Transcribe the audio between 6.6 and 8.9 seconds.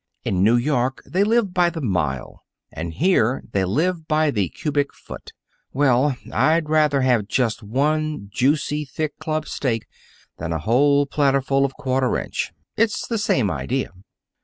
rather have one juicy,